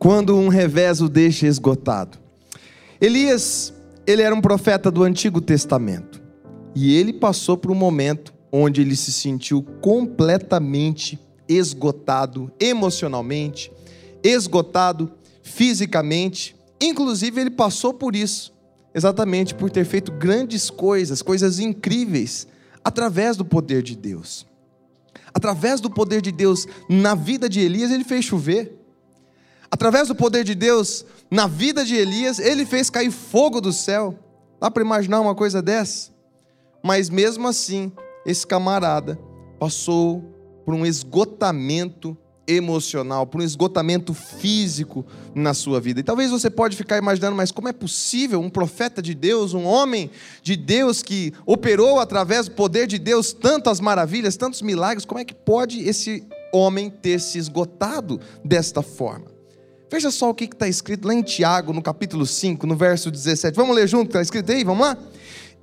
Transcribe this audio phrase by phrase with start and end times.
[0.00, 2.18] quando um revés o deixa esgotado.
[2.98, 3.74] Elias,
[4.06, 6.22] ele era um profeta do Antigo Testamento.
[6.74, 13.70] E ele passou por um momento onde ele se sentiu completamente esgotado emocionalmente,
[14.24, 16.56] esgotado fisicamente.
[16.80, 18.54] Inclusive, ele passou por isso,
[18.94, 22.46] exatamente por ter feito grandes coisas, coisas incríveis,
[22.82, 24.46] através do poder de Deus.
[25.34, 28.79] Através do poder de Deus na vida de Elias, ele fez chover.
[29.70, 34.18] Através do poder de Deus na vida de Elias, ele fez cair fogo do céu.
[34.60, 36.10] Dá para imaginar uma coisa dessa?
[36.82, 37.92] Mas mesmo assim,
[38.26, 39.18] esse camarada
[39.58, 40.24] passou
[40.64, 42.16] por um esgotamento
[42.46, 46.00] emocional, por um esgotamento físico na sua vida.
[46.00, 49.64] E talvez você pode ficar imaginando, mas como é possível um profeta de Deus, um
[49.64, 50.10] homem
[50.42, 55.24] de Deus que operou através do poder de Deus tantas maravilhas, tantos milagres, como é
[55.24, 59.39] que pode esse homem ter se esgotado desta forma?
[59.90, 63.56] Veja só o que está escrito lá em Tiago, no capítulo 5, no verso 17.
[63.56, 64.62] Vamos ler junto, está escrito aí?
[64.62, 64.96] Vamos lá?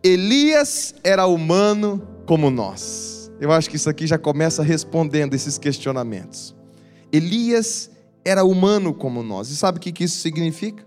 [0.04, 3.32] Elias era humano como nós.
[3.40, 6.54] Eu acho que isso aqui já começa respondendo esses questionamentos.
[7.10, 7.90] Elias
[8.26, 9.50] era humano como nós.
[9.50, 10.86] E sabe o que isso significa?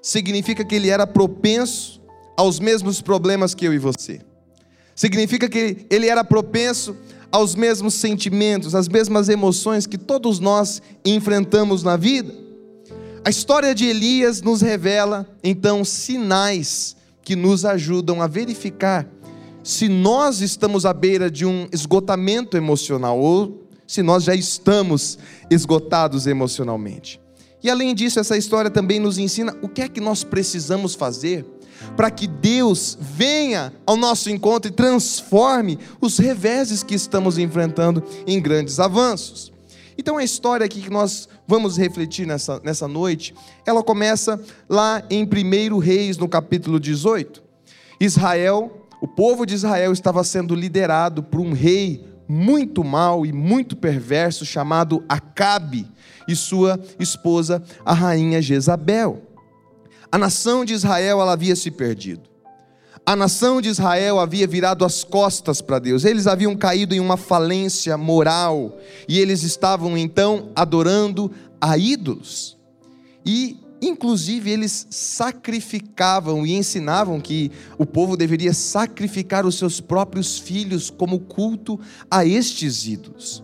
[0.00, 2.00] Significa que ele era propenso
[2.36, 4.20] aos mesmos problemas que eu e você.
[4.94, 6.96] Significa que ele era propenso
[7.32, 12.47] aos mesmos sentimentos, às mesmas emoções que todos nós enfrentamos na vida.
[13.24, 19.06] A história de Elias nos revela, então, sinais que nos ajudam a verificar
[19.62, 25.18] se nós estamos à beira de um esgotamento emocional ou se nós já estamos
[25.50, 27.20] esgotados emocionalmente.
[27.62, 31.44] E além disso, essa história também nos ensina o que é que nós precisamos fazer
[31.96, 38.40] para que Deus venha ao nosso encontro e transforme os reveses que estamos enfrentando em
[38.40, 39.52] grandes avanços.
[39.98, 43.34] Então a história aqui que nós vamos refletir nessa, nessa noite,
[43.66, 47.42] ela começa lá em 1 Reis, no capítulo 18.
[48.00, 53.76] Israel o povo de Israel estava sendo liderado por um rei muito mau e muito
[53.76, 55.86] perverso chamado Acabe
[56.26, 59.22] e sua esposa, a rainha Jezabel.
[60.10, 62.28] A nação de Israel ela havia se perdido.
[63.08, 66.04] A nação de Israel havia virado as costas para Deus.
[66.04, 68.76] Eles haviam caído em uma falência moral
[69.08, 72.58] e eles estavam então adorando a ídolos.
[73.24, 80.90] E Inclusive, eles sacrificavam e ensinavam que o povo deveria sacrificar os seus próprios filhos
[80.90, 81.78] como culto
[82.10, 83.42] a estes ídolos.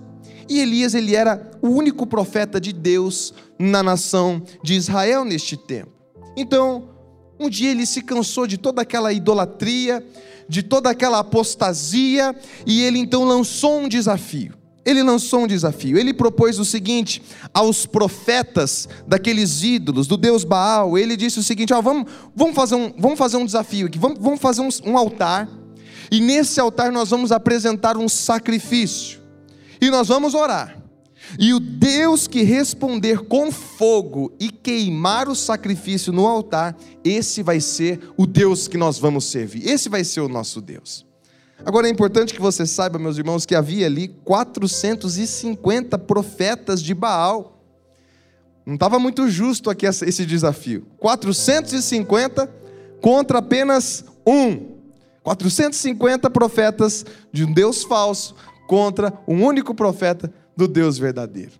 [0.49, 5.93] E Elias, ele era o único profeta de Deus na nação de Israel neste tempo.
[6.37, 6.94] Então,
[7.39, 10.05] um dia ele se cansou de toda aquela idolatria,
[10.49, 12.35] de toda aquela apostasia,
[12.67, 15.97] e ele então lançou um desafio ele lançou um desafio.
[15.97, 17.23] Ele propôs o seguinte
[17.53, 20.99] aos profetas daqueles ídolos, do Deus Baal.
[20.99, 24.19] Ele disse o seguinte: ó, vamos, vamos, fazer um, vamos fazer um desafio aqui, vamos,
[24.21, 25.49] vamos fazer um, um altar.
[26.11, 29.21] E nesse altar nós vamos apresentar um sacrifício.
[29.81, 30.84] E nós vamos orar.
[31.39, 37.61] E o Deus que responder com fogo e queimar o sacrifício no altar, esse vai
[37.61, 39.69] ser o Deus que nós vamos servir.
[39.69, 41.07] Esse vai ser o nosso Deus.
[41.65, 47.63] Agora é importante que você saiba, meus irmãos, que havia ali 450 profetas de Baal.
[48.67, 50.87] Não estava muito justo aqui esse desafio.
[50.99, 52.51] 450
[53.01, 54.75] contra apenas um.
[55.23, 58.35] 450 profetas de um Deus falso
[58.67, 61.53] contra um único profeta do Deus verdadeiro.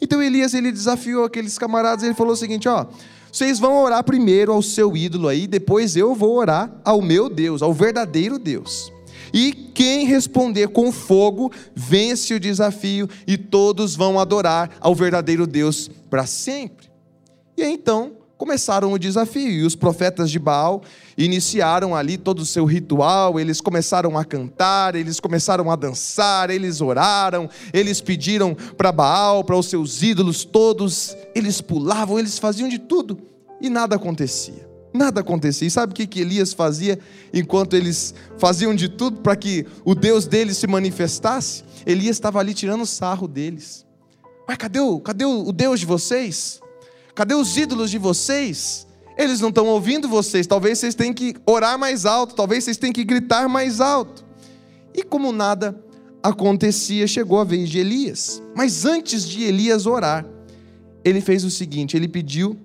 [0.00, 2.86] Então Elias ele desafiou aqueles camaradas, ele falou o seguinte, ó,
[3.32, 7.62] vocês vão orar primeiro ao seu ídolo aí, depois eu vou orar ao meu Deus,
[7.62, 8.92] ao verdadeiro Deus.
[9.32, 15.90] E quem responder com fogo vence o desafio e todos vão adorar ao verdadeiro Deus
[16.08, 16.88] para sempre.
[17.56, 20.82] E aí, então começaram o desafio e os profetas de Baal
[21.16, 26.80] iniciaram ali todo o seu ritual, eles começaram a cantar, eles começaram a dançar, eles
[26.80, 32.78] oraram, eles pediram para Baal, para os seus ídolos todos, eles pulavam, eles faziam de
[32.78, 33.18] tudo
[33.60, 34.68] e nada acontecia.
[34.94, 35.66] Nada acontecia.
[35.66, 36.98] E sabe o que, que Elias fazia
[37.34, 41.64] enquanto eles faziam de tudo para que o Deus deles se manifestasse?
[41.84, 43.84] Elias estava ali tirando sarro deles.
[44.46, 46.60] Mas cadê o, cadê o Deus de vocês?
[47.18, 48.86] Cadê os ídolos de vocês?
[49.16, 50.46] Eles não estão ouvindo vocês.
[50.46, 54.24] Talvez vocês tenham que orar mais alto, talvez vocês tenham que gritar mais alto.
[54.94, 55.76] E como nada
[56.22, 58.40] acontecia, chegou a vez de Elias.
[58.54, 60.24] Mas antes de Elias orar,
[61.04, 62.56] ele fez o seguinte: ele pediu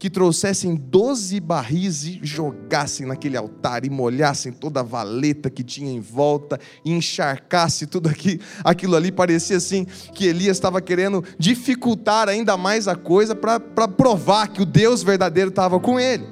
[0.00, 5.92] que trouxessem doze barris e jogassem naquele altar e molhassem toda a valeta que tinha
[5.92, 9.12] em volta e encharcasse tudo aqui, aquilo ali.
[9.12, 14.66] Parecia assim que Elias estava querendo dificultar ainda mais a coisa para provar que o
[14.66, 16.24] Deus verdadeiro estava com ele.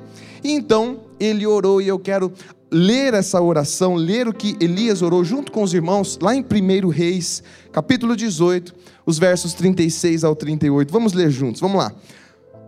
[0.42, 2.32] E então ele orou, e eu quero
[2.70, 6.88] ler essa oração, ler o que Elias orou junto com os irmãos, lá em 1
[6.88, 8.74] Reis, capítulo 18,
[9.04, 10.90] os versos 36 ao 38.
[10.90, 11.92] Vamos ler juntos, vamos lá.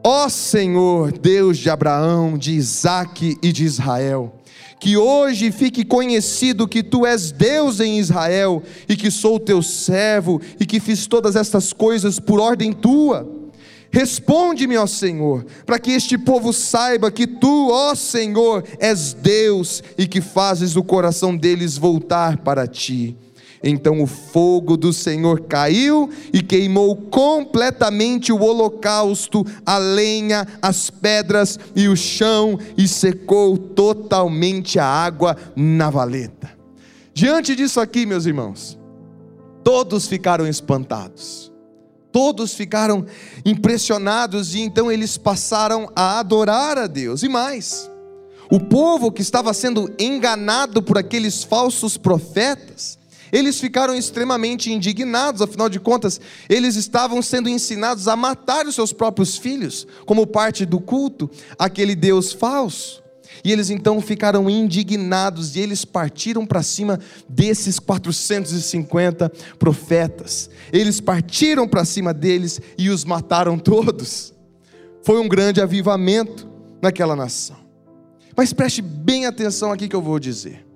[0.02, 4.35] Ó Senhor, Deus de Abraão, de Isaque e de Israel,
[4.79, 10.41] que hoje fique conhecido que tu és Deus em Israel e que sou teu servo
[10.58, 13.29] e que fiz todas estas coisas por ordem tua.
[13.93, 20.06] Responde-me, ó Senhor, para que este povo saiba que tu, ó Senhor, és Deus e
[20.06, 23.17] que fazes o coração deles voltar para ti.
[23.62, 31.58] Então o fogo do Senhor caiu e queimou completamente o holocausto, a lenha, as pedras
[31.76, 36.50] e o chão, e secou totalmente a água na valeta.
[37.12, 38.78] Diante disso aqui, meus irmãos,
[39.62, 41.50] todos ficaram espantados.
[42.10, 43.06] Todos ficaram
[43.44, 47.22] impressionados e então eles passaram a adorar a Deus.
[47.22, 47.88] E mais,
[48.50, 52.98] o povo que estava sendo enganado por aqueles falsos profetas,
[53.32, 58.92] eles ficaram extremamente indignados, afinal de contas, eles estavam sendo ensinados a matar os seus
[58.92, 63.02] próprios filhos, como parte do culto, aquele Deus falso.
[63.44, 66.98] E eles então ficaram indignados e eles partiram para cima
[67.28, 70.50] desses 450 profetas.
[70.72, 74.34] Eles partiram para cima deles e os mataram todos.
[75.02, 76.48] Foi um grande avivamento
[76.82, 77.56] naquela nação.
[78.36, 80.69] Mas preste bem atenção aqui que eu vou dizer.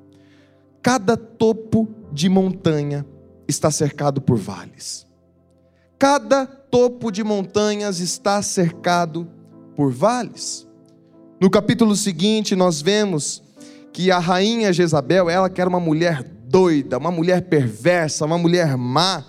[0.84, 3.06] Cada topo de montanha
[3.48, 5.06] está cercado por vales.
[5.98, 9.26] Cada topo de montanhas está cercado
[9.74, 10.68] por vales.
[11.40, 13.42] No capítulo seguinte, nós vemos
[13.94, 18.76] que a rainha Jezabel, ela que era uma mulher doida, uma mulher perversa, uma mulher
[18.76, 19.24] má,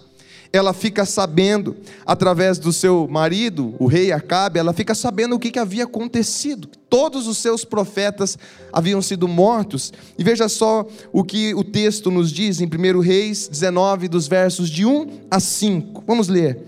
[0.51, 1.75] ela fica sabendo,
[2.05, 6.67] através do seu marido, o rei Acabe, ela fica sabendo o que, que havia acontecido.
[6.89, 8.37] Todos os seus profetas
[8.71, 9.91] haviam sido mortos.
[10.17, 14.69] E veja só o que o texto nos diz em 1 Reis 19, dos versos
[14.69, 16.03] de 1 a 5.
[16.07, 16.59] Vamos ler.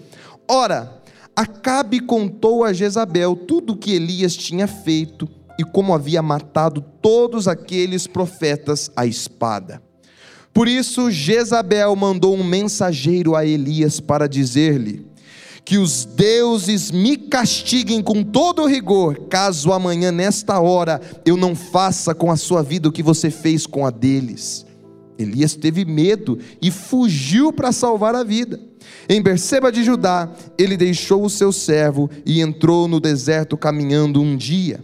[0.48, 0.98] Ora,
[1.36, 5.30] Acabe contou a Jezabel tudo o que Elias tinha feito
[5.60, 9.87] e como havia matado todos aqueles profetas à espada.
[10.58, 15.06] Por isso, Jezabel mandou um mensageiro a Elias para dizer-lhe:
[15.64, 22.16] Que os deuses me castiguem com todo rigor, caso amanhã, nesta hora, eu não faça
[22.16, 24.66] com a sua vida o que você fez com a deles.
[25.20, 28.60] Elias teve medo e fugiu para salvar a vida.
[29.08, 30.28] Em Berseba de Judá,
[30.58, 34.80] ele deixou o seu servo e entrou no deserto caminhando um dia.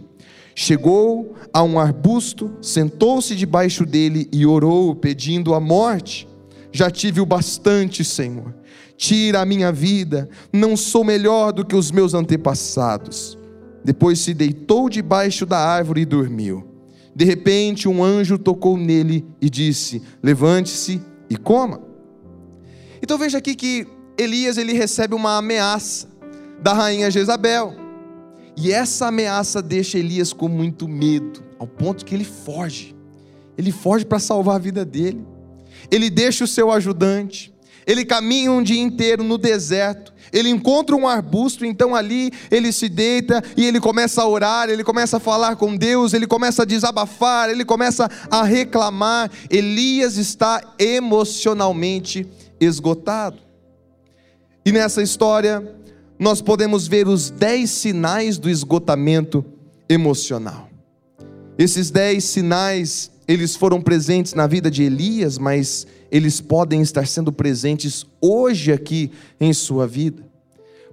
[0.54, 6.28] Chegou a um arbusto, sentou-se debaixo dele e orou, pedindo a morte.
[6.70, 8.54] Já tive o bastante, Senhor.
[8.96, 13.36] Tira a minha vida, não sou melhor do que os meus antepassados.
[13.84, 16.64] Depois se deitou debaixo da árvore e dormiu.
[17.14, 21.80] De repente, um anjo tocou nele e disse: Levante-se e coma.
[23.02, 23.86] Então veja aqui que
[24.16, 26.08] Elias ele recebe uma ameaça
[26.62, 27.83] da rainha Jezabel.
[28.56, 32.94] E essa ameaça deixa Elias com muito medo, ao ponto que ele foge.
[33.56, 35.24] Ele foge para salvar a vida dele.
[35.90, 37.52] Ele deixa o seu ajudante.
[37.86, 40.12] Ele caminha um dia inteiro no deserto.
[40.32, 44.82] Ele encontra um arbusto, então ali ele se deita e ele começa a orar, ele
[44.82, 49.30] começa a falar com Deus, ele começa a desabafar, ele começa a reclamar.
[49.50, 52.26] Elias está emocionalmente
[52.58, 53.38] esgotado.
[54.64, 55.62] E nessa história,
[56.18, 59.44] nós podemos ver os dez sinais do esgotamento
[59.88, 60.68] emocional.
[61.58, 67.32] Esses dez sinais, eles foram presentes na vida de Elias, mas eles podem estar sendo
[67.32, 70.22] presentes hoje aqui em sua vida.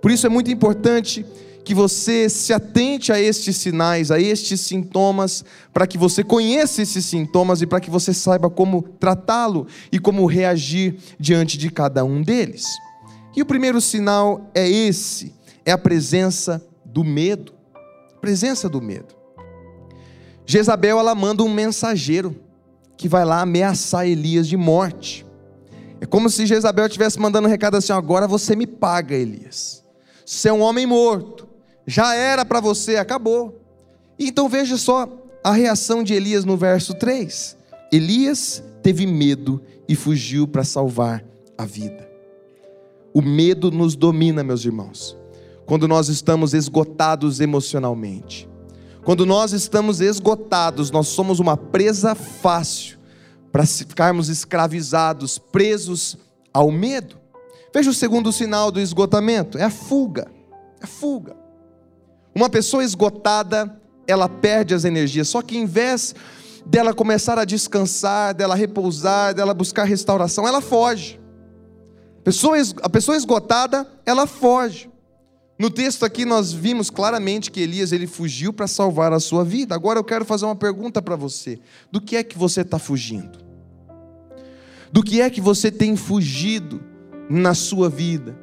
[0.02, 1.26] Por isso é muito importante
[1.64, 7.06] que você se atente a estes sinais, a estes sintomas, para que você conheça esses
[7.06, 12.22] sintomas e para que você saiba como tratá-lo e como reagir diante de cada um
[12.22, 12.66] deles.
[13.36, 15.34] E o primeiro sinal é esse:
[15.66, 17.54] é a presença do medo.
[18.20, 19.16] Presença do medo.
[20.46, 22.36] Jezabel ela manda um mensageiro
[22.98, 25.26] que vai lá ameaçar Elias de morte.
[26.00, 29.84] É como se Jezabel estivesse mandando um recado assim: agora você me paga, Elias.
[30.26, 31.48] Você é um homem morto.
[31.88, 33.60] Já era para você, acabou.
[34.20, 35.10] Então veja só
[35.44, 37.58] a reação de Elias no verso 3.
[37.92, 41.24] Elias teve medo e fugiu para salvar
[41.58, 42.11] a vida.
[43.14, 45.18] O medo nos domina, meus irmãos.
[45.66, 48.50] quando nós estamos esgotados emocionalmente.
[49.06, 53.00] Quando nós estamos esgotados, nós somos uma presa fácil
[53.54, 56.18] para ficarmos escravizados, presos
[56.54, 57.18] ao medo.
[57.74, 60.28] Veja o segundo sinal do esgotamento: é a fuga.
[60.82, 61.38] É a fuga.
[62.36, 65.30] Uma pessoa esgotada, ela perde as energias.
[65.30, 66.14] Só que em vez
[66.66, 71.21] dela começar a descansar, dela repousar, dela buscar restauração, ela foge.
[72.24, 74.90] Pessoa, a pessoa esgotada, ela foge.
[75.58, 79.76] No texto aqui nós vimos claramente que Elias ele fugiu para salvar a sua vida.
[79.76, 81.60] Agora eu quero fazer uma pergunta para você:
[81.92, 83.40] do que é que você está fugindo?
[84.92, 86.82] Do que é que você tem fugido
[87.30, 88.38] na sua vida?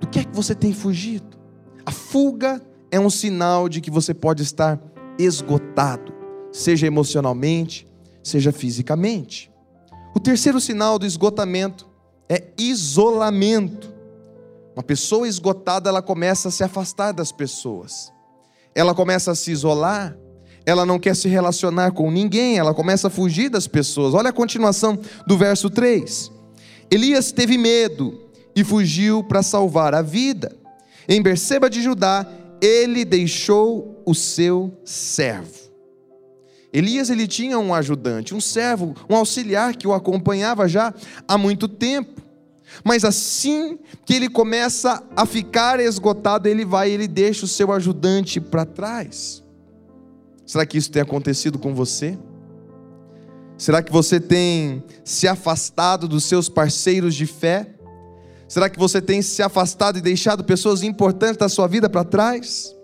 [0.00, 1.38] Do que é que você tem fugido?
[1.84, 2.60] A fuga
[2.90, 4.80] é um sinal de que você pode estar
[5.18, 6.12] esgotado,
[6.52, 7.86] seja emocionalmente,
[8.22, 9.50] seja fisicamente.
[10.14, 11.89] O terceiro sinal do esgotamento
[12.30, 13.92] é isolamento.
[14.76, 18.12] Uma pessoa esgotada, ela começa a se afastar das pessoas.
[18.72, 20.16] Ela começa a se isolar,
[20.64, 24.14] ela não quer se relacionar com ninguém, ela começa a fugir das pessoas.
[24.14, 24.96] Olha a continuação
[25.26, 26.30] do verso 3.
[26.88, 30.56] Elias teve medo e fugiu para salvar a vida.
[31.08, 32.24] Em Berseba de Judá,
[32.60, 35.60] ele deixou o seu servo.
[36.72, 40.94] Elias ele tinha um ajudante, um servo, um auxiliar que o acompanhava já
[41.26, 42.19] há muito tempo.
[42.84, 48.40] Mas assim que ele começa a ficar esgotado, ele vai, ele deixa o seu ajudante
[48.40, 49.42] para trás.
[50.46, 52.18] Será que isso tem acontecido com você?
[53.56, 57.74] Será que você tem se afastado dos seus parceiros de fé?
[58.48, 62.74] Será que você tem se afastado e deixado pessoas importantes da sua vida para trás?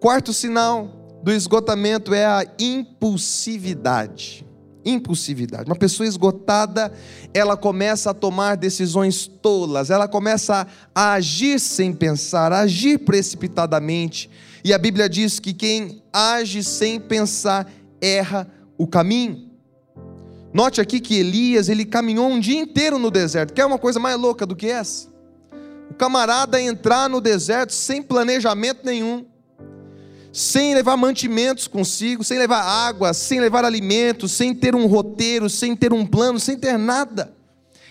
[0.00, 4.46] Quarto sinal do esgotamento é a impulsividade.
[4.86, 5.66] Impulsividade.
[5.66, 6.92] Uma pessoa esgotada,
[7.34, 14.30] ela começa a tomar decisões tolas, ela começa a agir sem pensar, a agir precipitadamente.
[14.64, 19.50] E a Bíblia diz que quem age sem pensar erra o caminho.
[20.52, 23.52] Note aqui que Elias, ele caminhou um dia inteiro no deserto.
[23.52, 25.08] Quer uma coisa mais louca do que essa?
[25.90, 29.26] O camarada entrar no deserto sem planejamento nenhum,
[30.36, 35.74] sem levar mantimentos consigo, sem levar água, sem levar alimentos, sem ter um roteiro, sem
[35.74, 37.34] ter um plano, sem ter nada.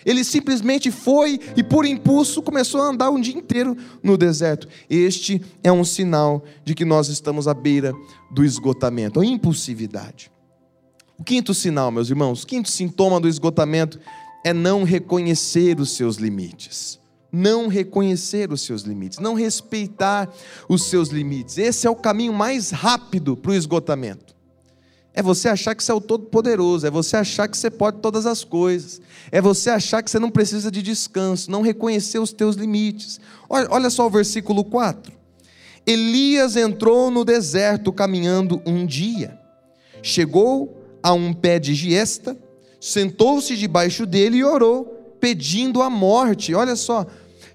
[0.06, 4.68] Ele simplesmente foi e, por impulso, começou a andar um dia inteiro no deserto.
[4.88, 7.92] Este é um sinal de que nós estamos à beira
[8.30, 10.32] do esgotamento, a impulsividade.
[11.18, 14.00] O quinto sinal, meus irmãos, o quinto sintoma do esgotamento
[14.44, 17.00] é não reconhecer os seus limites.
[17.38, 20.34] Não reconhecer os seus limites, não respeitar
[20.70, 21.58] os seus limites.
[21.58, 24.34] Esse é o caminho mais rápido para o esgotamento.
[25.14, 28.26] É você achar que você é o todo-poderoso, é você achar que você pode todas
[28.26, 29.02] as coisas,
[29.34, 33.20] é você achar que você não precisa de descanso, não reconhecer os teus limites.
[33.50, 35.12] Olha, olha só o versículo 4.
[35.86, 39.38] Elias entrou no deserto caminhando um dia.
[40.02, 42.38] Chegou a um pé de giesta,
[42.80, 46.54] sentou-se debaixo dele e orou, pedindo a morte.
[46.54, 47.06] Olha só,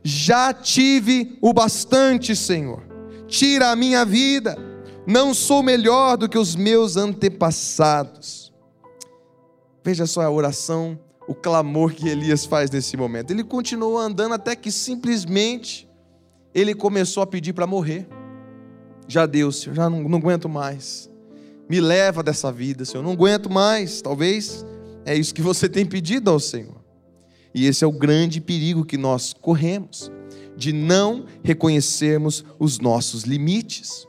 [0.02, 2.82] já tive o bastante, Senhor,
[3.26, 4.56] tira a minha vida,
[5.06, 8.52] não sou melhor do que os meus antepassados.
[9.84, 13.30] Veja só a oração, o clamor que Elias faz nesse momento.
[13.30, 15.88] Ele continuou andando até que simplesmente
[16.54, 18.06] ele começou a pedir para morrer.
[19.08, 21.10] Já deu, Senhor, já não, não aguento mais
[21.70, 23.00] me leva dessa vida, Senhor.
[23.00, 24.02] Não aguento mais.
[24.02, 24.66] Talvez
[25.04, 26.79] é isso que você tem pedido ao Senhor.
[27.54, 30.10] E esse é o grande perigo que nós corremos,
[30.56, 34.06] de não reconhecermos os nossos limites.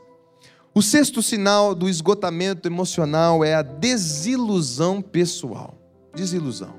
[0.74, 5.76] O sexto sinal do esgotamento emocional é a desilusão pessoal.
[6.14, 6.74] Desilusão.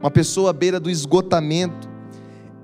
[0.00, 1.88] Uma pessoa à beira do esgotamento,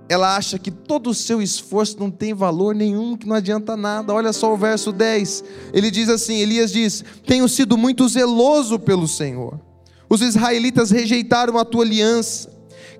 [0.09, 4.12] ela acha que todo o seu esforço não tem valor nenhum, que não adianta nada.
[4.12, 5.45] Olha só o verso 10.
[5.73, 9.61] Ele diz assim: Elias diz: Tenho sido muito zeloso pelo Senhor.
[10.09, 12.50] Os israelitas rejeitaram a tua aliança,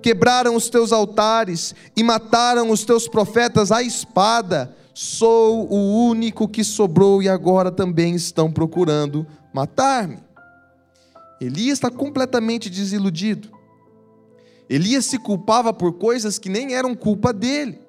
[0.02, 4.75] quebraram os teus altares e mataram os teus profetas à espada.
[4.95, 10.19] Sou o único que sobrou e agora também estão procurando matar-me.
[11.40, 13.49] Elias está completamente desiludido.
[14.69, 17.81] Elias se culpava por coisas que nem eram culpa dele.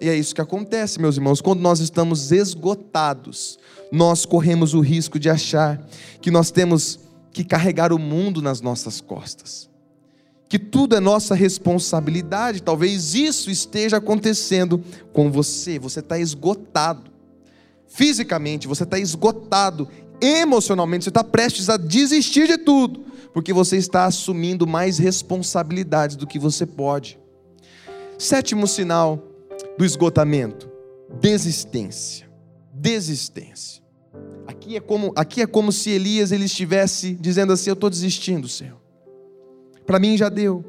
[0.00, 3.58] E é isso que acontece, meus irmãos, quando nós estamos esgotados,
[3.90, 5.84] nós corremos o risco de achar
[6.20, 7.00] que nós temos
[7.32, 9.68] que carregar o mundo nas nossas costas,
[10.48, 12.62] que tudo é nossa responsabilidade.
[12.62, 17.10] Talvez isso esteja acontecendo com você, você está esgotado,
[17.86, 19.88] fisicamente, você está esgotado,
[20.20, 26.26] emocionalmente, você está prestes a desistir de tudo porque você está assumindo mais responsabilidades do
[26.26, 27.18] que você pode.
[28.18, 29.22] Sétimo sinal
[29.78, 30.68] do esgotamento?
[31.20, 32.28] Desistência.
[32.72, 33.82] Desistência.
[34.46, 38.48] Aqui é como, aqui é como se Elias ele estivesse dizendo assim: Eu estou desistindo,
[38.48, 38.80] Senhor.
[39.88, 40.62] Para mim já deu.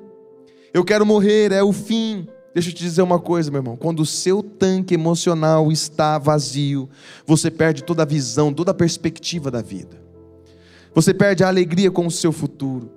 [0.73, 2.25] Eu quero morrer, é o fim.
[2.53, 3.75] Deixa eu te dizer uma coisa, meu irmão.
[3.75, 6.89] Quando o seu tanque emocional está vazio,
[7.27, 10.01] você perde toda a visão, toda a perspectiva da vida.
[10.95, 12.89] Você perde a alegria com o seu futuro.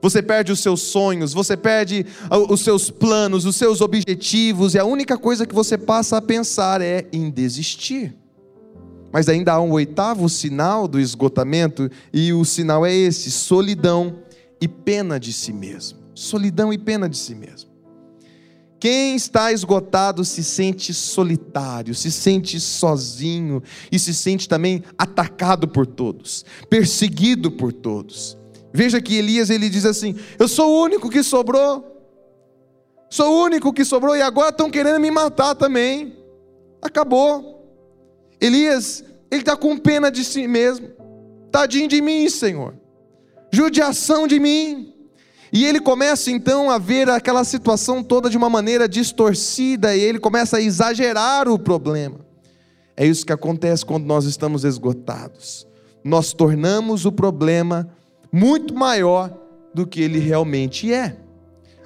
[0.00, 2.06] Você perde os seus sonhos, você perde
[2.48, 6.80] os seus planos, os seus objetivos, e a única coisa que você passa a pensar
[6.80, 8.16] é em desistir.
[9.12, 14.26] Mas ainda há um oitavo sinal do esgotamento, e o sinal é esse: solidão
[14.60, 15.98] e pena de si mesmo.
[16.14, 17.68] Solidão e pena de si mesmo.
[18.80, 23.60] Quem está esgotado se sente solitário, se sente sozinho
[23.90, 28.38] e se sente também atacado por todos, perseguido por todos.
[28.72, 31.96] Veja que Elias ele diz assim: Eu sou o único que sobrou.
[33.10, 36.16] Sou o único que sobrou e agora estão querendo me matar também.
[36.80, 37.58] Acabou.
[38.40, 40.90] Elias, ele está com pena de si mesmo.
[41.50, 42.74] Tadinho de mim, Senhor.
[43.50, 44.94] Judiação de mim.
[45.52, 50.18] E ele começa então a ver aquela situação toda de uma maneira distorcida e ele
[50.18, 52.20] começa a exagerar o problema.
[52.96, 55.66] É isso que acontece quando nós estamos esgotados.
[56.04, 57.88] Nós tornamos o problema
[58.30, 59.32] muito maior
[59.72, 61.16] do que ele realmente é.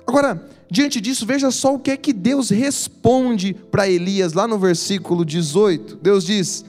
[0.07, 4.59] Agora, diante disso, veja só o que é que Deus responde para Elias lá no
[4.59, 5.97] versículo 18.
[5.97, 6.65] Deus diz: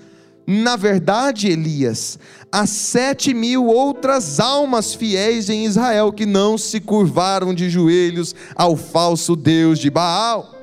[0.45, 2.19] Na verdade, Elias,
[2.51, 8.75] há sete mil outras almas fiéis em Israel que não se curvaram de joelhos ao
[8.75, 10.53] falso Deus de Baal.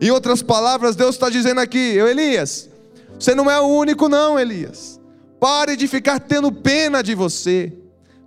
[0.00, 2.68] Em outras palavras, Deus está dizendo aqui, Elias,
[3.18, 5.00] você não é o único, não, Elias.
[5.38, 7.72] Pare de ficar tendo pena de você.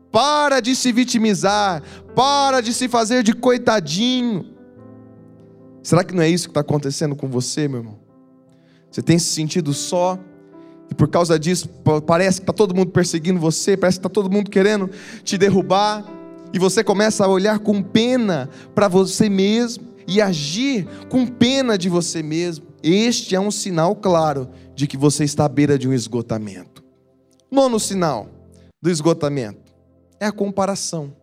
[0.10, 1.84] Para de se vitimizar,
[2.16, 4.56] para de se fazer de coitadinho.
[5.84, 8.00] Será que não é isso que está acontecendo com você, meu irmão?
[8.90, 10.18] Você tem se sentido só,
[10.90, 11.70] e por causa disso,
[12.06, 14.90] parece que está todo mundo perseguindo você, parece que está todo mundo querendo
[15.24, 16.06] te derrubar,
[16.54, 21.90] e você começa a olhar com pena para você mesmo e agir com pena de
[21.90, 22.66] você mesmo.
[22.82, 26.84] Este é um sinal claro de que você está à beira de um esgotamento.
[27.52, 28.30] Nono sinal
[28.82, 29.74] do esgotamento
[30.20, 31.14] é a comparação.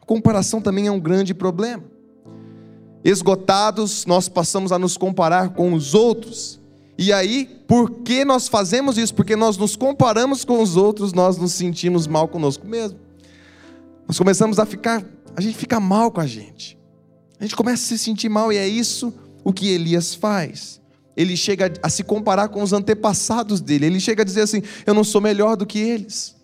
[0.00, 1.84] A comparação também é um grande problema.
[3.04, 6.59] Esgotados, nós passamos a nos comparar com os outros.
[7.00, 9.14] E aí, por que nós fazemos isso?
[9.14, 12.98] Porque nós nos comparamos com os outros, nós nos sentimos mal conosco mesmo.
[14.06, 15.02] Nós começamos a ficar,
[15.34, 16.78] a gente fica mal com a gente.
[17.38, 20.78] A gente começa a se sentir mal e é isso o que Elias faz.
[21.16, 23.86] Ele chega a se comparar com os antepassados dele.
[23.86, 26.36] Ele chega a dizer assim: Eu não sou melhor do que eles.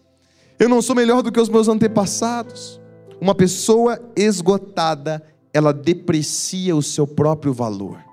[0.58, 2.80] Eu não sou melhor do que os meus antepassados.
[3.20, 8.05] Uma pessoa esgotada, ela deprecia o seu próprio valor.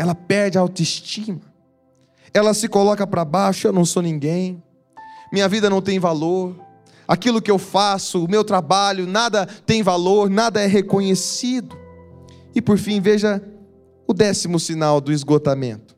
[0.00, 1.42] Ela perde a autoestima.
[2.32, 4.62] Ela se coloca para baixo, eu não sou ninguém.
[5.32, 6.56] Minha vida não tem valor.
[7.06, 11.76] Aquilo que eu faço, o meu trabalho, nada tem valor, nada é reconhecido.
[12.54, 13.42] E por fim, veja
[14.06, 15.96] o décimo sinal do esgotamento: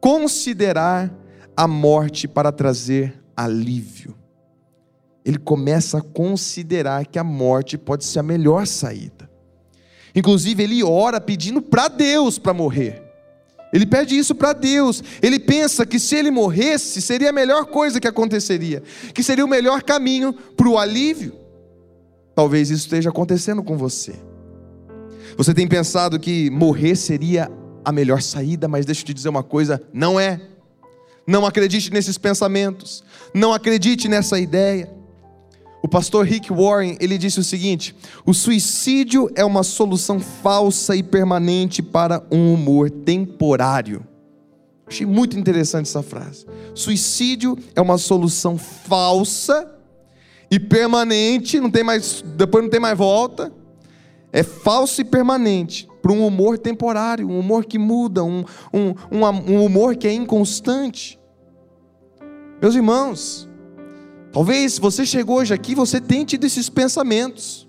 [0.00, 1.14] considerar
[1.56, 4.24] a morte para trazer alívio
[5.24, 9.30] ele começa a considerar que a morte pode ser a melhor saída.
[10.14, 13.02] Inclusive, ele ora pedindo para Deus para morrer.
[13.74, 15.02] Ele pede isso para Deus.
[15.20, 18.80] Ele pensa que se ele morresse, seria a melhor coisa que aconteceria,
[19.12, 21.34] que seria o melhor caminho para o alívio.
[22.36, 24.14] Talvez isso esteja acontecendo com você.
[25.36, 27.50] Você tem pensado que morrer seria
[27.84, 30.40] a melhor saída, mas deixa eu te dizer uma coisa: não é.
[31.26, 33.02] Não acredite nesses pensamentos,
[33.34, 34.88] não acredite nessa ideia.
[35.84, 37.94] O pastor Rick Warren, ele disse o seguinte:
[38.24, 44.02] "O suicídio é uma solução falsa e permanente para um humor temporário."
[44.86, 46.46] Achei muito interessante essa frase.
[46.74, 49.70] Suicídio é uma solução falsa
[50.50, 53.52] e permanente, não tem mais, depois não tem mais volta.
[54.32, 58.42] É falso e permanente para um humor temporário, um humor que muda, um,
[58.72, 61.20] um, um, um humor que é inconstante.
[62.62, 63.50] Meus irmãos,
[64.34, 67.68] Talvez você chegou hoje aqui, você tenha tido esses pensamentos.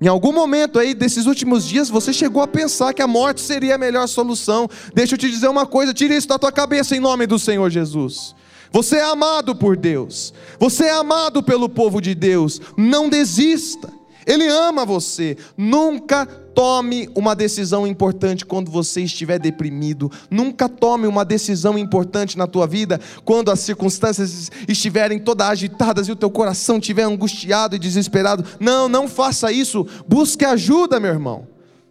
[0.00, 3.74] Em algum momento aí desses últimos dias, você chegou a pensar que a morte seria
[3.74, 4.70] a melhor solução.
[4.94, 7.68] Deixa eu te dizer uma coisa, tira isso da tua cabeça em nome do Senhor
[7.70, 8.36] Jesus.
[8.70, 10.32] Você é amado por Deus.
[10.60, 12.60] Você é amado pelo povo de Deus.
[12.76, 13.92] Não desista.
[14.28, 15.38] Ele ama você.
[15.56, 20.12] Nunca tome uma decisão importante quando você estiver deprimido.
[20.30, 26.12] Nunca tome uma decisão importante na tua vida quando as circunstâncias estiverem todas agitadas e
[26.12, 28.44] o teu coração estiver angustiado e desesperado.
[28.60, 29.86] Não, não faça isso.
[30.06, 31.46] Busque ajuda, meu irmão.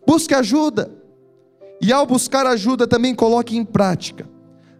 [0.05, 0.91] Busque ajuda.
[1.81, 4.29] E ao buscar ajuda, também coloque em prática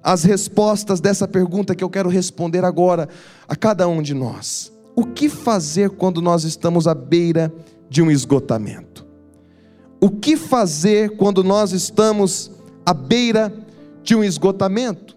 [0.04, 3.10] as respostas dessa pergunta que eu quero responder agora
[3.48, 4.72] a cada um de nós.
[5.00, 7.54] O que fazer quando nós estamos à beira
[7.88, 9.06] de um esgotamento?
[10.02, 12.50] O que fazer quando nós estamos
[12.84, 13.54] à beira
[14.02, 15.16] de um esgotamento?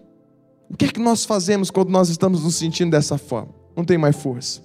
[0.69, 3.55] O que é que nós fazemos quando nós estamos nos sentindo dessa forma?
[3.75, 4.61] Não tem mais força,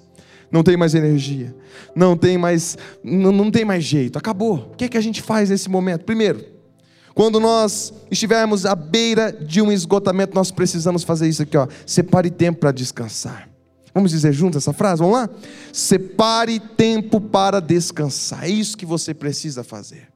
[0.52, 1.56] não tem mais energia,
[1.94, 4.70] não tem mais, não, não tem mais jeito, acabou.
[4.72, 6.04] O que é que a gente faz nesse momento?
[6.04, 6.44] Primeiro,
[7.14, 11.66] quando nós estivermos à beira de um esgotamento, nós precisamos fazer isso aqui, ó.
[11.86, 13.55] Separe tempo para descansar.
[13.96, 15.00] Vamos dizer juntos essa frase?
[15.00, 15.30] Vamos lá?
[15.72, 18.44] Separe tempo para descansar.
[18.44, 20.08] É isso que você precisa fazer.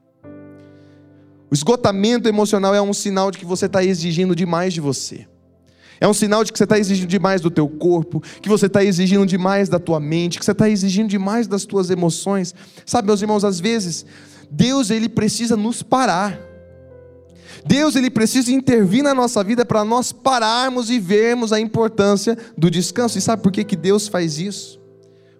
[1.49, 5.25] O esgotamento emocional é um sinal de que você está exigindo demais de você.
[5.99, 8.83] É um sinal de que você está exigindo demais do teu corpo, que você está
[8.83, 12.53] exigindo demais da tua mente, que você está exigindo demais das tuas emoções.
[12.85, 14.05] Sabe, meus irmãos, às vezes
[14.51, 16.39] Deus ele precisa nos parar.
[17.65, 22.69] Deus ele precisa intervir na nossa vida para nós pararmos e vermos a importância do
[22.69, 23.17] descanso.
[23.17, 24.79] E sabe por que, que Deus faz isso?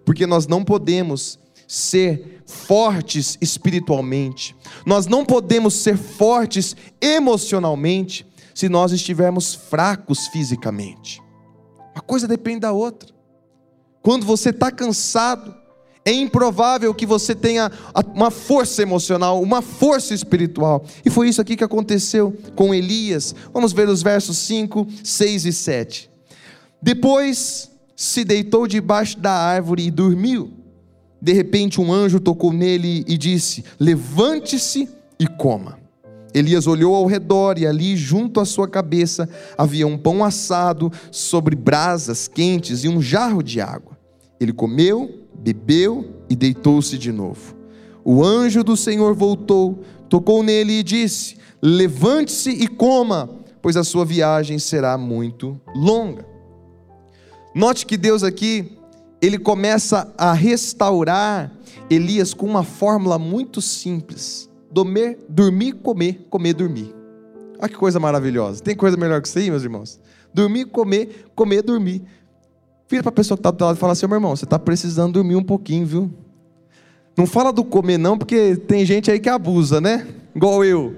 [0.04, 8.92] Porque nós não podemos ser fortes espiritualmente, nós não podemos ser fortes emocionalmente se nós
[8.92, 11.22] estivermos fracos fisicamente.
[11.94, 13.10] Uma coisa depende da outra.
[14.02, 15.54] Quando você está cansado,
[16.04, 17.70] é improvável que você tenha
[18.14, 20.84] uma força emocional, uma força espiritual.
[21.04, 23.34] E foi isso aqui que aconteceu com Elias.
[23.52, 26.10] Vamos ver os versos 5, 6 e 7.
[26.80, 30.50] Depois se deitou debaixo da árvore e dormiu.
[31.20, 34.88] De repente, um anjo tocou nele e disse: Levante-se
[35.20, 35.78] e coma.
[36.34, 41.54] Elias olhou ao redor e ali, junto à sua cabeça, havia um pão assado sobre
[41.54, 43.96] brasas quentes e um jarro de água.
[44.40, 47.56] Ele comeu bebeu e deitou-se de novo.
[48.04, 53.28] O anjo do Senhor voltou, tocou nele e disse: Levante-se e coma,
[53.60, 56.24] pois a sua viagem será muito longa.
[57.54, 58.78] Note que Deus aqui,
[59.20, 61.52] ele começa a restaurar
[61.90, 66.94] Elias com uma fórmula muito simples: dormir, dormir, comer, comer, dormir.
[67.58, 68.62] Olha que coisa maravilhosa.
[68.62, 70.00] Tem coisa melhor que isso aí, meus irmãos?
[70.34, 72.02] Dormir, comer, comer, dormir.
[72.92, 74.58] Vira para a pessoa que está do lado e fala assim: meu irmão, você está
[74.58, 76.10] precisando dormir um pouquinho, viu?
[77.16, 80.06] Não fala do comer, não, porque tem gente aí que abusa, né?
[80.36, 80.94] Igual eu.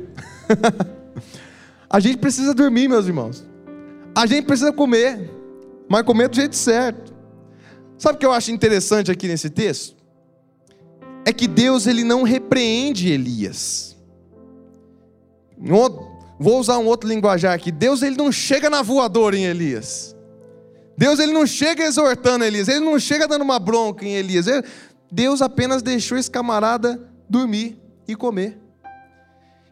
[1.89, 3.47] a gente precisa dormir, meus irmãos.
[4.13, 5.31] A gente precisa comer,
[5.89, 7.15] mas comer do jeito certo.
[7.97, 9.95] Sabe o que eu acho interessante aqui nesse texto?
[11.25, 13.97] É que Deus ele não repreende Elias.
[16.41, 17.71] Vou usar um outro linguajar aqui.
[17.71, 20.14] Deus ele não chega na voadora em Elias.
[20.97, 24.47] Deus ele não chega exortando Elias, ele não chega dando uma bronca em Elias.
[25.11, 28.59] Deus apenas deixou esse camarada dormir e comer.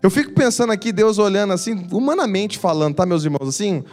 [0.03, 3.49] Eu fico pensando aqui, Deus olhando assim, humanamente falando, tá, meus irmãos?
[3.49, 3.85] Assim,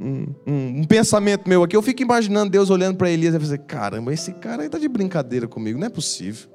[0.00, 3.58] um, um, um pensamento meu aqui, eu fico imaginando Deus olhando para Elias e falando:
[3.66, 6.48] caramba, esse cara aí tá de brincadeira comigo, não é possível.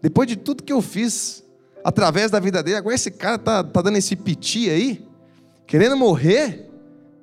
[0.00, 1.42] Depois de tudo que eu fiz
[1.82, 5.04] através da vida dele, agora esse cara tá, tá dando esse piti aí,
[5.66, 6.70] querendo morrer.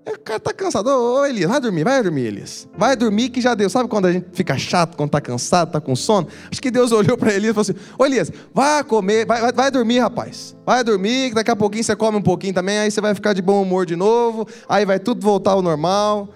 [0.05, 0.89] O cara tá cansado.
[0.89, 2.67] Ô, Elias, vai dormir, vai dormir, Elias.
[2.75, 3.69] Vai dormir que já deu.
[3.69, 6.27] Sabe quando a gente fica chato, quando tá cansado, tá com sono?
[6.51, 9.51] Acho que Deus olhou para Elias e falou assim: Ô Elias, vai comer, vai, vai,
[9.51, 10.55] vai, dormir, rapaz.
[10.65, 13.33] Vai dormir, que daqui a pouquinho você come um pouquinho também, aí você vai ficar
[13.33, 16.29] de bom humor de novo, aí vai tudo voltar ao normal.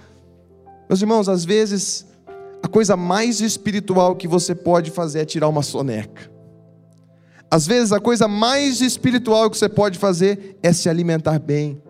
[0.87, 2.05] Meus irmãos, às vezes,
[2.61, 6.29] a coisa mais espiritual que você pode fazer é tirar uma soneca.
[7.49, 11.81] Às vezes, a coisa mais espiritual que você pode fazer é se alimentar bem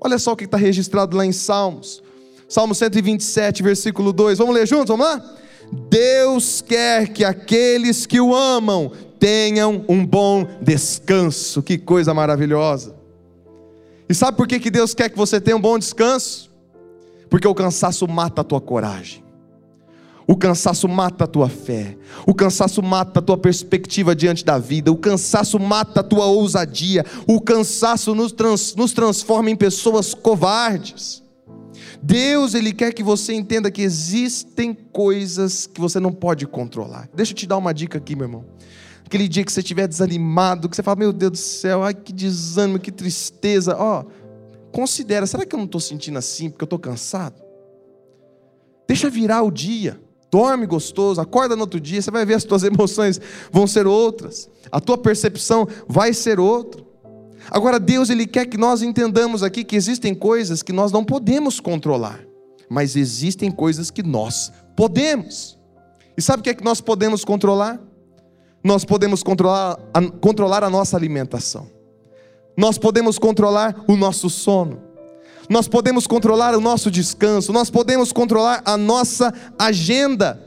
[0.00, 2.02] Olha só o que está registrado lá em Salmos.
[2.48, 4.38] Salmo 127, versículo 2.
[4.38, 4.88] Vamos ler juntos?
[4.88, 5.36] Vamos lá?
[5.88, 11.62] Deus quer que aqueles que o amam tenham um bom descanso.
[11.62, 12.96] Que coisa maravilhosa.
[14.08, 16.50] E sabe por que, que Deus quer que você tenha um bom descanso?
[17.28, 19.22] Porque o cansaço mata a tua coragem.
[20.30, 21.96] O cansaço mata a tua fé.
[22.24, 24.92] O cansaço mata a tua perspectiva diante da vida.
[24.92, 27.04] O cansaço mata a tua ousadia.
[27.26, 31.20] O cansaço nos, trans, nos transforma em pessoas covardes.
[32.00, 37.08] Deus, Ele quer que você entenda que existem coisas que você não pode controlar.
[37.12, 38.44] Deixa eu te dar uma dica aqui, meu irmão.
[39.04, 42.12] Aquele dia que você estiver desanimado, que você fala, meu Deus do céu, ai que
[42.12, 43.74] desânimo, que tristeza.
[43.76, 44.04] Ó,
[44.70, 47.34] considera, será que eu não estou sentindo assim porque eu estou cansado?
[48.86, 52.62] Deixa virar o dia dorme gostoso, acorda no outro dia, você vai ver as tuas
[52.64, 56.82] emoções vão ser outras, a tua percepção vai ser outra.
[57.50, 61.58] Agora, Deus, Ele quer que nós entendamos aqui que existem coisas que nós não podemos
[61.58, 62.20] controlar,
[62.68, 65.58] mas existem coisas que nós podemos.
[66.16, 67.80] E sabe o que é que nós podemos controlar?
[68.62, 71.66] Nós podemos controlar a, controlar a nossa alimentação.
[72.56, 74.89] Nós podemos controlar o nosso sono.
[75.50, 80.40] Nós podemos controlar o nosso descanso, nós podemos controlar a nossa agenda.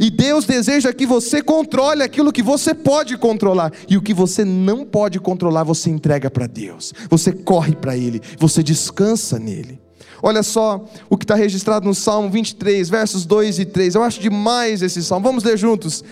[0.00, 3.72] E Deus deseja que você controle aquilo que você pode controlar.
[3.88, 6.94] E o que você não pode controlar, você entrega para Deus.
[7.10, 9.80] Você corre para Ele, você descansa nele.
[10.22, 13.96] Olha só o que está registrado no Salmo 23, versos 2 e 3.
[13.96, 15.26] Eu acho demais esse salmo.
[15.26, 16.02] Vamos ler juntos.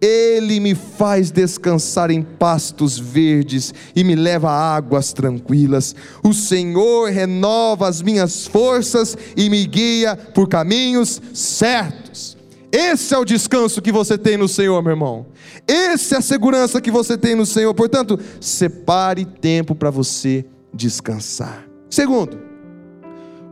[0.00, 5.94] Ele me faz descansar em pastos verdes e me leva a águas tranquilas.
[6.22, 12.36] O Senhor renova as minhas forças e me guia por caminhos certos.
[12.70, 15.26] Esse é o descanso que você tem no Senhor, meu irmão.
[15.66, 17.74] Essa é a segurança que você tem no Senhor.
[17.74, 21.66] Portanto, separe tempo para você descansar.
[21.90, 22.47] Segundo,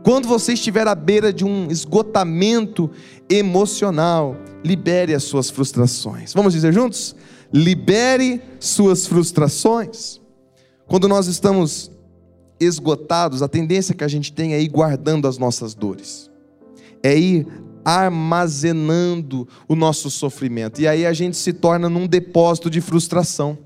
[0.07, 2.89] quando você estiver à beira de um esgotamento
[3.29, 6.33] emocional, libere as suas frustrações.
[6.33, 7.13] Vamos dizer juntos?
[7.53, 10.21] Libere suas frustrações.
[10.87, 11.91] Quando nós estamos
[12.57, 16.31] esgotados, a tendência que a gente tem é ir guardando as nossas dores,
[17.03, 17.45] é ir
[17.83, 20.79] armazenando o nosso sofrimento.
[20.79, 23.57] E aí a gente se torna num depósito de frustração,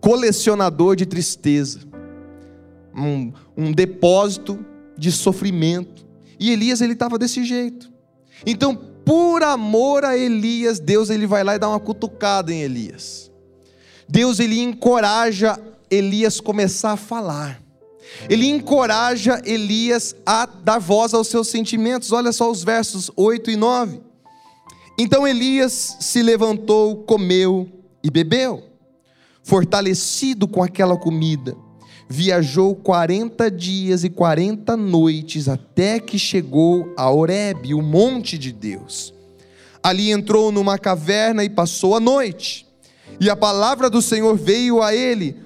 [0.00, 1.78] colecionador de tristeza,
[2.92, 4.71] um, um depósito
[5.02, 6.06] de sofrimento.
[6.38, 7.92] E Elias ele estava desse jeito.
[8.46, 13.30] Então, por amor a Elias, Deus ele vai lá e dá uma cutucada em Elias.
[14.08, 15.58] Deus ele encoraja
[15.90, 17.60] Elias começar a falar.
[18.28, 22.12] Ele encoraja Elias a dar voz aos seus sentimentos.
[22.12, 24.00] Olha só os versos 8 e 9.
[24.96, 27.68] Então Elias se levantou, comeu
[28.04, 28.62] e bebeu,
[29.42, 31.56] fortalecido com aquela comida.
[32.12, 39.14] Viajou 40 dias e 40 noites até que chegou a Horebe, o monte de Deus.
[39.82, 42.66] Ali entrou numa caverna e passou a noite.
[43.18, 45.38] E a palavra do Senhor veio a ele: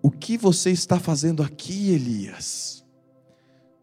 [0.00, 2.84] o que você está fazendo aqui, Elias?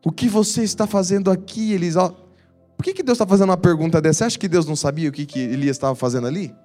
[0.06, 1.96] O que você está fazendo aqui, Elias?
[1.96, 4.20] Por que, que Deus está fazendo uma pergunta dessa?
[4.20, 6.56] Você acha que Deus não sabia o que, que Elias estava fazendo ali?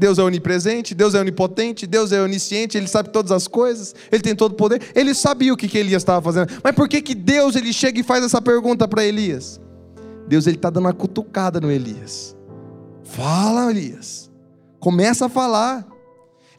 [0.00, 4.22] Deus é onipresente, Deus é onipotente, Deus é onisciente, Ele sabe todas as coisas, Ele
[4.22, 4.80] tem todo o poder.
[4.94, 6.50] Ele sabia o que, que Elias estava fazendo.
[6.64, 9.60] Mas por que, que Deus ele chega e faz essa pergunta para Elias?
[10.26, 12.34] Deus ele está dando uma cutucada no Elias.
[13.04, 14.30] Fala, Elias.
[14.78, 15.86] Começa a falar.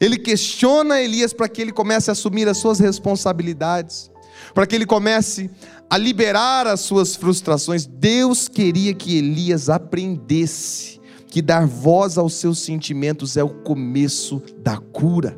[0.00, 4.08] Ele questiona Elias para que ele comece a assumir as suas responsabilidades,
[4.54, 5.50] para que ele comece
[5.90, 7.86] a liberar as suas frustrações.
[7.86, 11.01] Deus queria que Elias aprendesse
[11.32, 15.34] que dar voz aos seus sentimentos é o começo da cura.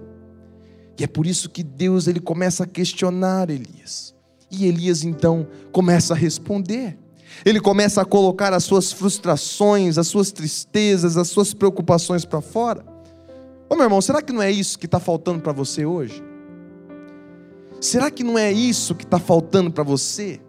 [0.98, 4.12] E é por isso que Deus ele começa a questionar Elias.
[4.50, 6.98] E Elias então começa a responder.
[7.44, 12.84] Ele começa a colocar as suas frustrações, as suas tristezas, as suas preocupações para fora.
[13.70, 16.20] Ô meu irmão, será que não é isso que está faltando para você hoje?
[17.80, 20.40] Será que não é isso que está faltando para você?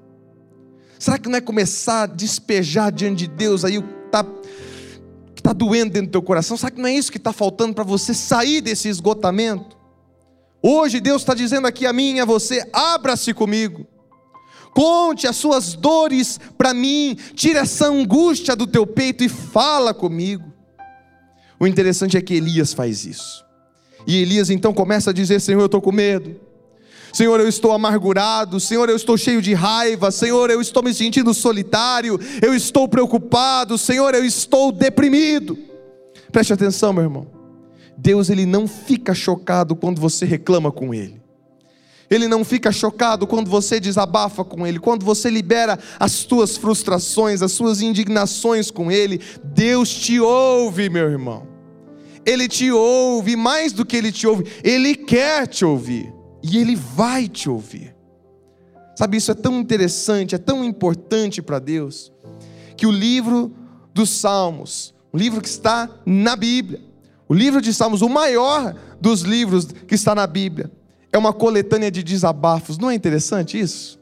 [0.97, 3.95] Será que não é começar a despejar diante de Deus aí o que
[5.45, 6.58] está tá doendo dentro do teu coração?
[6.58, 9.77] Será que não é isso que está faltando para você sair desse esgotamento?
[10.62, 13.86] Hoje Deus está dizendo aqui a mim e a você: abra-se comigo.
[14.73, 20.51] Conte as suas dores para mim, tira essa angústia do teu peito e fala comigo.
[21.60, 23.45] O interessante é que Elias faz isso.
[24.05, 26.39] E Elias então começa a dizer: Senhor, eu estou com medo.
[27.15, 28.60] Senhor, eu estou amargurado.
[28.60, 30.12] Senhor, eu estou cheio de raiva.
[30.12, 32.19] Senhor, eu estou me sentindo solitário.
[32.41, 33.78] Eu estou preocupado.
[33.78, 35.58] Senhor, eu estou deprimido.
[36.30, 37.28] Preste atenção, meu irmão.
[37.97, 41.21] Deus ele não fica chocado quando você reclama com ele.
[42.10, 47.41] Ele não fica chocado quando você desabafa com Ele, quando você libera as suas frustrações,
[47.41, 49.19] as suas indignações com Ele.
[49.43, 51.47] Deus te ouve, meu irmão.
[52.23, 56.14] Ele te ouve, mais do que Ele te ouve, Ele quer te ouvir.
[56.47, 57.95] E Ele vai te ouvir.
[58.95, 62.13] Sabe, isso é tão interessante, é tão importante para Deus,
[62.77, 63.51] que o livro
[63.91, 66.79] dos Salmos, o livro que está na Bíblia,
[67.27, 70.71] o livro de Salmos, o maior dos livros que está na Bíblia,
[71.12, 72.77] é uma coletânea de desabafos.
[72.77, 73.99] Não é interessante isso?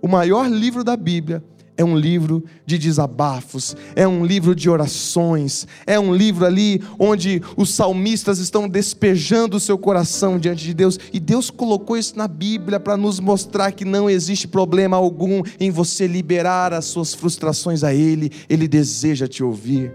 [0.00, 1.44] O maior livro da Bíblia
[1.76, 7.42] é um livro de desabafos, é um livro de orações, é um livro ali onde
[7.56, 12.28] os salmistas estão despejando o seu coração diante de Deus, e Deus colocou isso na
[12.28, 17.82] Bíblia para nos mostrar que não existe problema algum em você liberar as suas frustrações
[17.82, 19.92] a Ele, Ele deseja te ouvir.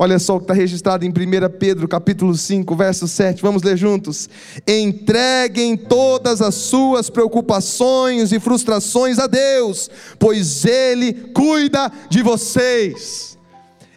[0.00, 1.12] Olha só o que está registrado em 1
[1.58, 3.42] Pedro capítulo 5, verso 7.
[3.42, 4.30] Vamos ler juntos.
[4.64, 13.36] Entreguem todas as suas preocupações e frustrações a Deus, pois Ele cuida de vocês.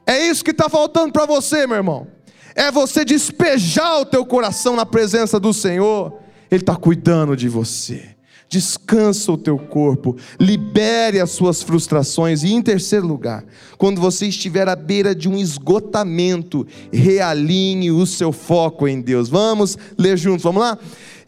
[0.03, 2.07] É isso que está faltando para você, meu irmão.
[2.55, 6.17] É você despejar o teu coração na presença do Senhor.
[6.49, 8.15] Ele está cuidando de você.
[8.51, 12.43] Descansa o teu corpo, libere as suas frustrações.
[12.43, 13.45] E em terceiro lugar,
[13.77, 19.29] quando você estiver à beira de um esgotamento, realinhe o seu foco em Deus.
[19.29, 20.77] Vamos ler juntos, vamos lá?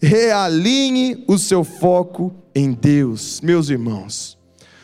[0.02, 4.38] Realinhe o seu foco em Deus, meus irmãos.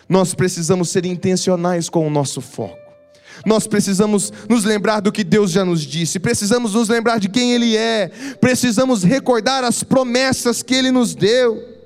[0.08, 2.80] Nós precisamos ser intencionais com o nosso foco.
[3.46, 7.52] Nós precisamos nos lembrar do que Deus já nos disse, precisamos nos lembrar de quem
[7.52, 11.79] Ele é, precisamos recordar as promessas que Ele nos deu.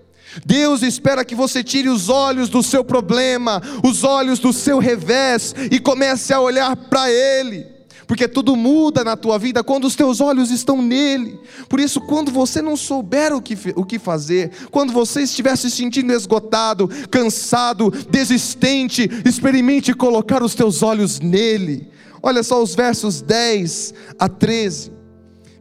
[0.45, 5.53] Deus espera que você tire os olhos do seu problema, os olhos do seu revés
[5.71, 7.73] e comece a olhar para Ele
[8.07, 11.39] porque tudo muda na tua vida quando os teus olhos estão nele.
[11.67, 15.69] Por isso, quando você não souber o que, o que fazer, quando você estiver se
[15.71, 21.87] sentindo esgotado, cansado, desistente, experimente colocar os teus olhos nele.
[22.21, 24.91] Olha só os versos 10 a 13.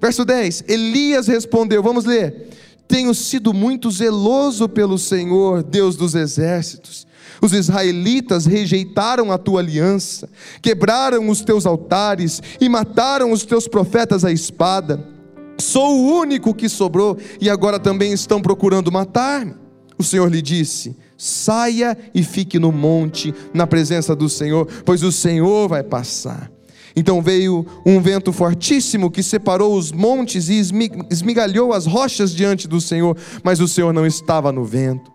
[0.00, 2.50] Verso 10: Elias respondeu, vamos ler.
[2.86, 7.06] Tenho sido muito zeloso pelo Senhor, Deus dos exércitos
[7.42, 10.28] os israelitas rejeitaram a tua aliança,
[10.62, 15.04] quebraram os teus altares e mataram os teus profetas à espada.
[15.58, 19.54] Sou o único que sobrou e agora também estão procurando matar-me.
[19.98, 25.10] O Senhor lhe disse: Saia e fique no monte, na presença do Senhor, pois o
[25.10, 26.48] Senhor vai passar.
[26.94, 30.60] Então veio um vento fortíssimo que separou os montes e
[31.10, 35.10] esmigalhou as rochas diante do Senhor, mas o Senhor não estava no vento.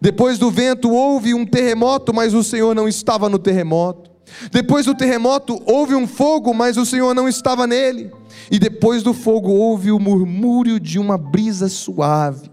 [0.00, 4.10] Depois do vento houve um terremoto, mas o Senhor não estava no terremoto.
[4.52, 8.10] Depois do terremoto houve um fogo, mas o Senhor não estava nele.
[8.50, 12.50] E depois do fogo houve o murmúrio de uma brisa suave.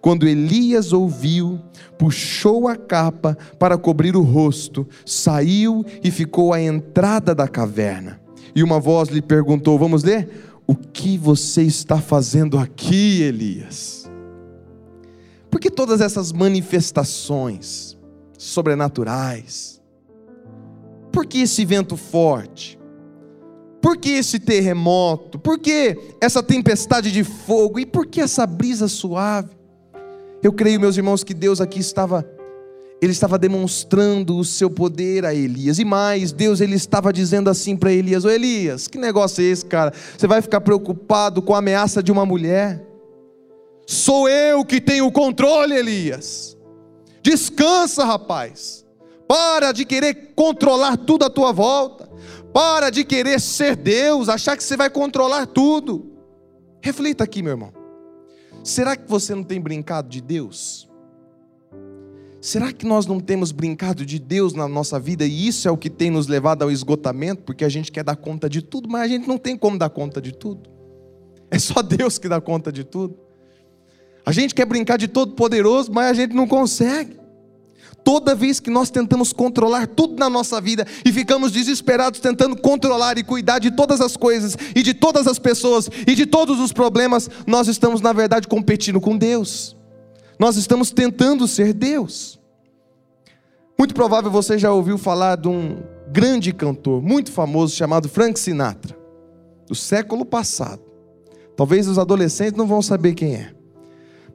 [0.00, 1.60] Quando Elias ouviu,
[1.98, 8.20] puxou a capa para cobrir o rosto, saiu e ficou à entrada da caverna.
[8.54, 10.48] E uma voz lhe perguntou: Vamos ler?
[10.66, 14.10] O que você está fazendo aqui, Elias?
[15.50, 17.98] Por que todas essas manifestações
[18.38, 19.82] sobrenaturais?
[21.12, 22.78] Por que esse vento forte?
[23.82, 25.38] Por que esse terremoto?
[25.38, 27.78] Por que essa tempestade de fogo?
[27.80, 29.59] E por que essa brisa suave?
[30.42, 32.26] Eu creio, meus irmãos, que Deus aqui estava
[33.00, 35.78] ele estava demonstrando o seu poder a Elias.
[35.78, 39.64] E mais, Deus ele estava dizendo assim para Elias: Ô Elias, que negócio é esse,
[39.64, 39.92] cara?
[40.16, 42.84] Você vai ficar preocupado com a ameaça de uma mulher?
[43.86, 46.56] Sou eu que tenho o controle, Elias.
[47.22, 48.84] Descansa, rapaz.
[49.26, 52.08] Para de querer controlar tudo à tua volta.
[52.52, 56.10] Para de querer ser Deus, achar que você vai controlar tudo.
[56.82, 57.79] Reflita aqui, meu irmão.
[58.62, 60.88] Será que você não tem brincado de Deus?
[62.40, 65.76] Será que nós não temos brincado de Deus na nossa vida e isso é o
[65.76, 67.42] que tem nos levado ao esgotamento?
[67.42, 69.90] Porque a gente quer dar conta de tudo, mas a gente não tem como dar
[69.90, 70.70] conta de tudo.
[71.50, 73.18] É só Deus que dá conta de tudo.
[74.24, 77.19] A gente quer brincar de todo poderoso, mas a gente não consegue.
[78.04, 83.18] Toda vez que nós tentamos controlar tudo na nossa vida e ficamos desesperados tentando controlar
[83.18, 86.72] e cuidar de todas as coisas e de todas as pessoas e de todos os
[86.72, 89.76] problemas, nós estamos na verdade competindo com Deus.
[90.38, 92.40] Nós estamos tentando ser Deus.
[93.78, 98.96] Muito provável você já ouviu falar de um grande cantor muito famoso chamado Frank Sinatra,
[99.66, 100.82] do século passado.
[101.56, 103.59] Talvez os adolescentes não vão saber quem é.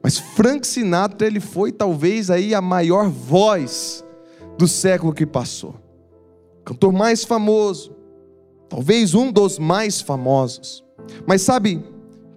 [0.02, 4.04] Mas Frank Sinatra, ele foi talvez aí a maior voz
[4.58, 5.74] do século que passou.
[6.64, 7.94] Cantor mais famoso,
[8.68, 10.84] talvez um dos mais famosos.
[11.26, 11.84] Mas sabe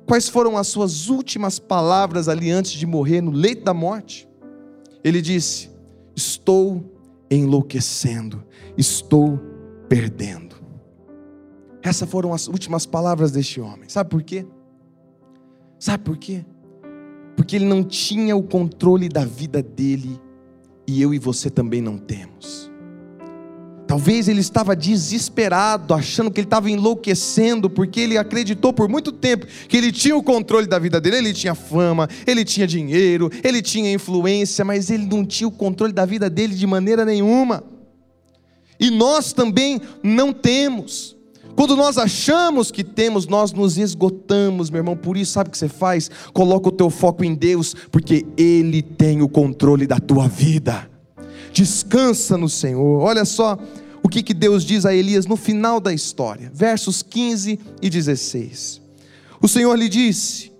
[0.06, 4.28] quais foram as suas últimas palavras ali antes de morrer no leito da morte?
[5.04, 5.72] Ele disse:
[6.15, 6.84] Estou
[7.30, 8.43] enlouquecendo,
[8.78, 9.39] estou
[9.88, 10.58] perdendo.
[11.82, 13.88] Essas foram as últimas palavras deste homem.
[13.88, 14.45] Sabe por quê?
[15.80, 16.45] Sabe por quê?
[17.39, 20.19] Porque ele não tinha o controle da vida dele
[20.86, 22.69] e eu e você também não temos.
[23.88, 29.47] Talvez ele estava desesperado, achando que ele estava enlouquecendo, porque ele acreditou por muito tempo
[29.69, 31.15] que ele tinha o controle da vida dele.
[31.15, 35.94] Ele tinha fama, ele tinha dinheiro, ele tinha influência, mas ele não tinha o controle
[35.94, 37.63] da vida dele de maneira nenhuma.
[38.77, 41.15] E nós também não temos.
[41.60, 44.95] Quando nós achamos que temos, nós nos esgotamos, meu irmão.
[44.95, 46.10] Por isso, sabe o que você faz?
[46.31, 50.89] Coloca o teu foco em Deus, porque Ele tem o controle da tua vida.
[51.51, 53.01] Descansa no Senhor.
[53.01, 53.60] Olha só
[54.01, 58.81] o que, que Deus diz a Elias no final da história, versos 15 e 16.
[59.41, 60.53] O Senhor lhe disse: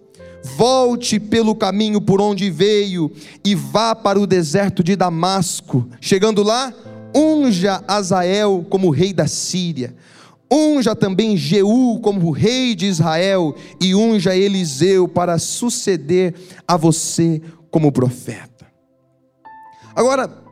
[0.58, 3.10] Volte pelo caminho por onde veio
[3.42, 5.88] e vá para o deserto de Damasco.
[6.02, 6.74] Chegando lá,
[7.16, 9.96] unja Azael como rei da Síria
[10.52, 16.34] unja também Jeú como rei de Israel, e unja Eliseu para suceder
[16.68, 18.68] a você como profeta.
[19.96, 20.44] Agora,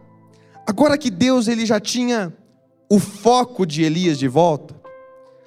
[0.66, 2.34] agora que Deus ele já tinha
[2.90, 4.76] o foco de Elias de volta,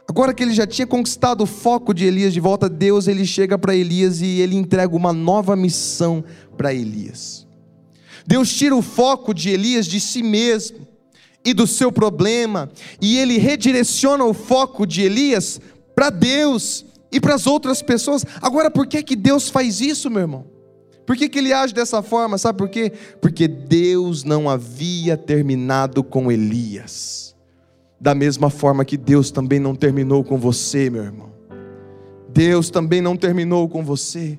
[0.08, 3.56] agora que ele já tinha conquistado o foco de Elias de volta, Deus ele chega
[3.56, 6.24] para Elias e ele entrega uma nova missão
[6.56, 7.46] para Elias.
[8.26, 10.89] Deus tira o foco de Elias de si mesmo
[11.44, 12.70] e do seu problema,
[13.00, 15.60] e ele redireciona o foco de Elias
[15.94, 18.24] para Deus e para as outras pessoas.
[18.40, 20.46] Agora, por que que Deus faz isso, meu irmão?
[21.06, 22.38] Por que, que ele age dessa forma?
[22.38, 22.92] Sabe por quê?
[23.20, 27.34] Porque Deus não havia terminado com Elias.
[28.00, 31.30] Da mesma forma que Deus também não terminou com você, meu irmão.
[32.28, 34.38] Deus também não terminou com você.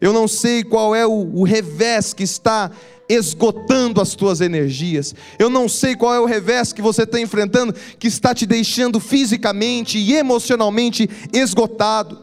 [0.00, 2.70] Eu não sei qual é o, o revés que está
[3.08, 5.14] esgotando as tuas energias.
[5.38, 9.00] Eu não sei qual é o revés que você está enfrentando que está te deixando
[9.00, 12.18] fisicamente e emocionalmente esgotado.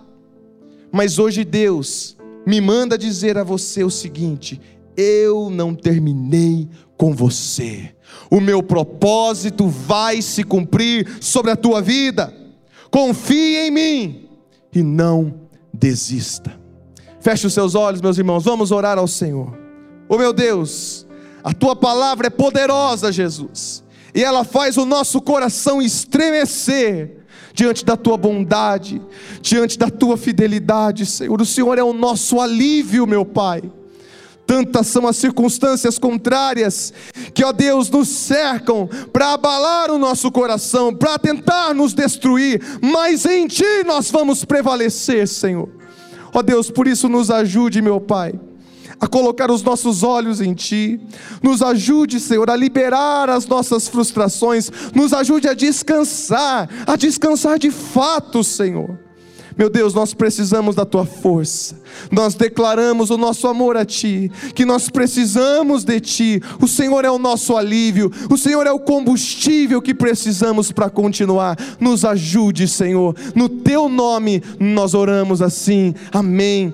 [0.91, 4.61] Mas hoje Deus me manda dizer a você o seguinte:
[4.95, 6.67] eu não terminei
[6.97, 7.93] com você.
[8.31, 12.33] O meu propósito vai se cumprir sobre a tua vida.
[12.89, 14.29] Confie em mim
[14.73, 15.41] e não
[15.73, 16.56] desista.
[17.27, 19.51] Feche os seus olhos, meus irmãos, vamos orar ao Senhor.
[20.07, 21.05] Oh meu Deus,
[21.43, 23.83] a tua palavra é poderosa, Jesus,
[24.15, 27.17] e ela faz o nosso coração estremecer
[27.53, 29.01] diante da tua bondade,
[29.41, 31.41] diante da tua fidelidade, Senhor.
[31.41, 33.61] O Senhor é o nosso alívio, meu Pai.
[34.45, 36.93] Tantas são as circunstâncias contrárias
[37.33, 43.25] que, ó Deus, nos cercam para abalar o nosso coração, para tentar nos destruir, mas
[43.25, 45.75] em Ti nós vamos prevalecer, Senhor.
[46.33, 48.39] Ó Deus, por isso nos ajude, meu Pai
[48.99, 50.99] a colocar os nossos olhos em Ti.
[51.43, 54.71] Nos ajude, Senhor, a liberar as nossas frustrações.
[54.95, 59.06] Nos ajude a descansar, a descansar de fato, Senhor.
[59.57, 61.75] Meu Deus, nós precisamos da tua força.
[62.11, 66.41] Nós declaramos o nosso amor a ti, que nós precisamos de ti.
[66.61, 71.57] O Senhor é o nosso alívio, o Senhor é o combustível que precisamos para continuar.
[71.79, 73.15] Nos ajude, Senhor.
[73.33, 75.95] No teu nome nós oramos assim.
[76.11, 76.73] Amém.